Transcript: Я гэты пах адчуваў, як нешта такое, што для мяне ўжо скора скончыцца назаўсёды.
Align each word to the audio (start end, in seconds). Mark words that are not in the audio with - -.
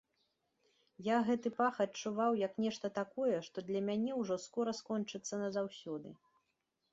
Я 1.07 1.17
гэты 1.27 1.51
пах 1.59 1.75
адчуваў, 1.85 2.37
як 2.47 2.53
нешта 2.65 2.91
такое, 2.99 3.35
што 3.49 3.57
для 3.69 3.83
мяне 3.91 4.17
ўжо 4.23 4.39
скора 4.47 4.71
скончыцца 4.81 5.41
назаўсёды. 5.45 6.09